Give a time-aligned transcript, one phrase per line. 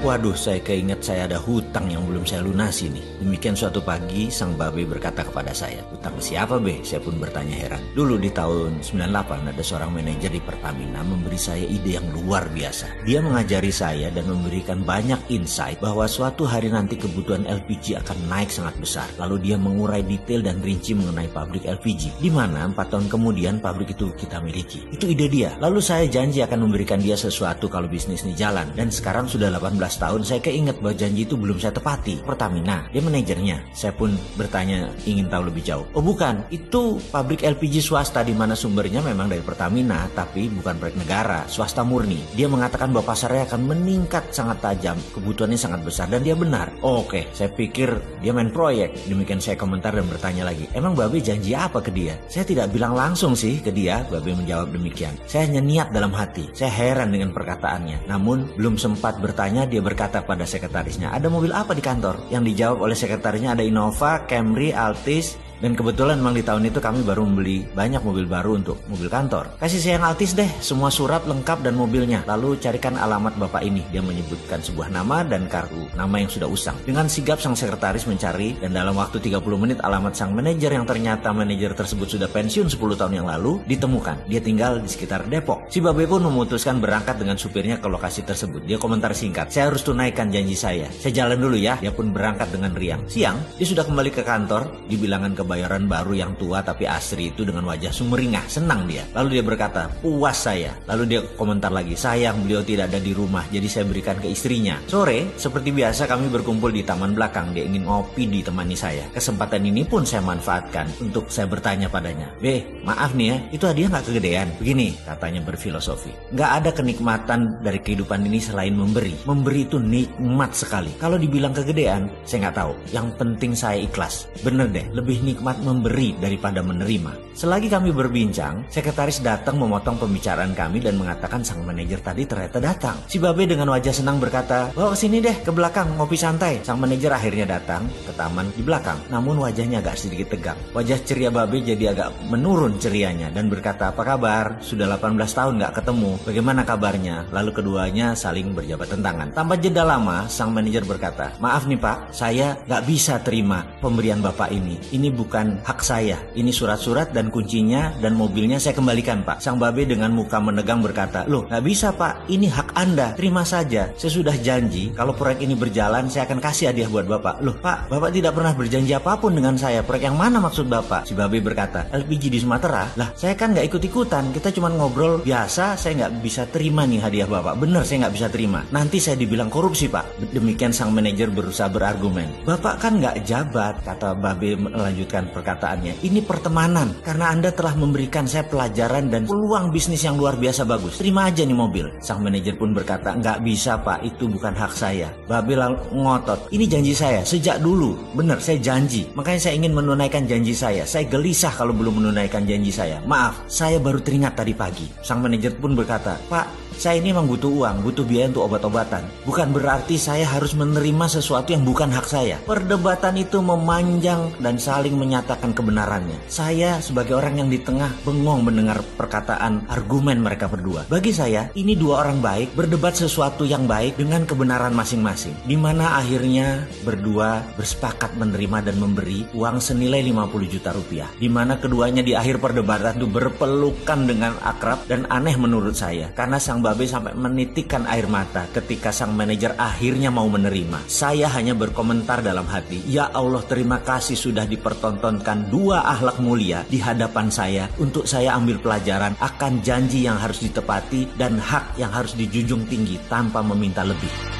[0.00, 3.20] Waduh, saya keinget saya ada hutang yang belum saya lunasi nih.
[3.20, 6.80] Demikian suatu pagi, sang babe berkata kepada saya, hutang siapa be?
[6.80, 7.84] Saya pun bertanya heran.
[7.92, 13.04] Dulu di tahun 98 ada seorang manajer di Pertamina memberi saya ide yang luar biasa.
[13.04, 18.48] Dia mengajari saya dan memberikan banyak insight bahwa suatu hari nanti kebutuhan LPG akan naik
[18.48, 19.04] sangat besar.
[19.20, 22.24] Lalu dia mengurai detail dan rinci mengenai pabrik LPG.
[22.24, 24.80] Di mana empat tahun kemudian pabrik itu kita miliki.
[24.96, 25.60] Itu ide dia.
[25.60, 28.64] Lalu saya janji akan memberikan dia sesuatu kalau bisnis ini jalan.
[28.72, 32.22] Dan sekarang sudah 18 tahun saya keinget bahwa janji itu belum saya tepati.
[32.22, 33.74] Pertamina, dia manajernya.
[33.74, 35.86] Saya pun bertanya ingin tahu lebih jauh.
[35.98, 40.96] Oh bukan, itu pabrik LPG swasta di mana sumbernya memang dari Pertamina, tapi bukan proyek
[41.00, 42.22] negara, swasta murni.
[42.38, 46.70] Dia mengatakan bahwa pasarnya akan meningkat sangat tajam, kebutuhannya sangat besar dan dia benar.
[46.84, 47.24] Oh, Oke, okay.
[47.32, 48.92] saya pikir dia main proyek.
[49.08, 52.12] Demikian saya komentar dan bertanya lagi, emang Babe janji apa ke dia?
[52.28, 55.16] Saya tidak bilang langsung sih ke dia, Babe menjawab demikian.
[55.24, 56.52] Saya hanya niat dalam hati.
[56.52, 58.04] Saya heran dengan perkataannya.
[58.04, 62.30] Namun belum sempat bertanya, dia berkata pada sekretarisnya, ada mobil apa di kantor?
[62.32, 67.04] Yang dijawab oleh sekretarisnya ada Innova, Camry, Altis, dan kebetulan memang di tahun itu kami
[67.04, 69.60] baru membeli banyak mobil baru untuk mobil kantor.
[69.60, 72.24] Kasih sayang Altis deh, semua surat lengkap dan mobilnya.
[72.24, 73.84] Lalu carikan alamat bapak ini.
[73.92, 76.76] Dia menyebutkan sebuah nama dan kartu nama yang sudah usang.
[76.88, 81.30] Dengan sigap sang sekretaris mencari dan dalam waktu 30 menit alamat sang manajer yang ternyata
[81.36, 84.24] manajer tersebut sudah pensiun 10 tahun yang lalu ditemukan.
[84.26, 85.68] Dia tinggal di sekitar Depok.
[85.68, 88.64] Si Babe pun memutuskan berangkat dengan supirnya ke lokasi tersebut.
[88.64, 90.88] Dia komentar singkat, saya harus tunaikan janji saya.
[90.88, 91.76] Saya jalan dulu ya.
[91.78, 93.04] Dia pun berangkat dengan riang.
[93.04, 97.34] Siang, dia sudah kembali ke kantor di bilangan ke bayaran baru yang tua tapi asri
[97.34, 98.46] itu dengan wajah sumringah.
[98.46, 99.02] Senang dia.
[99.12, 100.70] Lalu dia berkata, puas saya.
[100.86, 104.78] Lalu dia komentar lagi, sayang beliau tidak ada di rumah jadi saya berikan ke istrinya.
[104.86, 107.50] Sore, seperti biasa kami berkumpul di taman belakang.
[107.56, 109.08] Dia ingin ngopi ditemani saya.
[109.10, 112.30] Kesempatan ini pun saya manfaatkan untuk saya bertanya padanya.
[112.38, 114.48] B, maaf nih ya, itu hadiah nggak kegedean?
[114.60, 116.12] Begini, katanya berfilosofi.
[116.36, 119.16] Nggak ada kenikmatan dari kehidupan ini selain memberi.
[119.24, 120.92] Memberi itu nikmat sekali.
[121.00, 122.72] Kalau dibilang kegedean, saya nggak tahu.
[122.92, 124.28] Yang penting saya ikhlas.
[124.44, 127.32] Bener deh, lebih nikmat nikmat memberi daripada menerima.
[127.32, 133.00] Selagi kami berbincang, sekretaris datang memotong pembicaraan kami dan mengatakan sang manajer tadi ternyata datang.
[133.08, 136.60] Si Babe dengan wajah senang berkata, bawa sini deh ke belakang ngopi santai.
[136.60, 140.60] Sang manajer akhirnya datang ke taman di belakang, namun wajahnya agak sedikit tegang.
[140.76, 144.60] Wajah ceria Babe jadi agak menurun cerianya dan berkata, apa kabar?
[144.60, 147.32] Sudah 18 tahun gak ketemu, bagaimana kabarnya?
[147.32, 149.32] Lalu keduanya saling berjabat tangan.
[149.32, 154.52] Tanpa jeda lama, sang manajer berkata, maaf nih pak, saya gak bisa terima pemberian bapak
[154.52, 154.76] ini.
[154.92, 156.18] Ini bukan bukan hak saya.
[156.34, 159.38] Ini surat-surat dan kuncinya dan mobilnya saya kembalikan pak.
[159.38, 163.94] Sang babe dengan muka menegang berkata, loh nggak bisa pak, ini hak anda, terima saja.
[163.94, 167.46] Saya sudah janji kalau proyek ini berjalan saya akan kasih hadiah buat bapak.
[167.46, 169.86] Loh pak, bapak tidak pernah berjanji apa pun dengan saya.
[169.86, 171.06] Proyek yang mana maksud bapak?
[171.06, 172.90] Si babe berkata, LPG di Sumatera.
[172.98, 175.78] Lah saya kan nggak ikut-ikutan, kita cuma ngobrol biasa.
[175.78, 177.54] Saya nggak bisa terima nih hadiah bapak.
[177.54, 178.66] Bener saya nggak bisa terima.
[178.74, 180.34] Nanti saya dibilang korupsi pak.
[180.34, 182.42] Demikian sang manajer berusaha berargumen.
[182.42, 185.94] Bapak kan nggak jabat, kata babe melanjutkan melanjutkan perkataannya.
[186.00, 190.96] Ini pertemanan karena Anda telah memberikan saya pelajaran dan peluang bisnis yang luar biasa bagus.
[190.98, 191.86] Terima aja nih mobil.
[192.00, 195.12] Sang manajer pun berkata, nggak bisa pak, itu bukan hak saya.
[195.28, 195.60] Babil
[195.92, 197.96] ngotot, ini janji saya sejak dulu.
[198.16, 199.04] Bener, saya janji.
[199.12, 200.88] Makanya saya ingin menunaikan janji saya.
[200.88, 203.02] Saya gelisah kalau belum menunaikan janji saya.
[203.04, 204.86] Maaf, saya baru teringat tadi pagi.
[205.04, 209.04] Sang manajer pun berkata, Pak, saya ini memang butuh uang, butuh biaya untuk obat-obatan.
[209.28, 212.40] Bukan berarti saya harus menerima sesuatu yang bukan hak saya.
[212.48, 216.22] Perdebatan itu memanjang dan saling menyatakan kebenarannya.
[216.30, 220.86] Saya sebagai orang yang di tengah bengong mendengar perkataan argumen mereka berdua.
[220.86, 225.34] Bagi saya, ini dua orang baik berdebat sesuatu yang baik dengan kebenaran masing-masing.
[225.42, 231.10] Di mana akhirnya berdua bersepakat menerima dan memberi uang senilai 50 juta rupiah.
[231.18, 236.14] Di mana keduanya di akhir perdebatan itu berpelukan dengan akrab dan aneh menurut saya.
[236.14, 240.86] Karena sang Babe sampai menitikkan air mata ketika sang manajer akhirnya mau menerima.
[240.86, 244.44] Saya hanya berkomentar dalam hati, ya Allah terima kasih sudah
[244.90, 250.42] dipertontonkan dua akhlak mulia di hadapan saya untuk saya ambil pelajaran akan janji yang harus
[250.42, 254.39] ditepati dan hak yang harus dijunjung tinggi tanpa meminta lebih.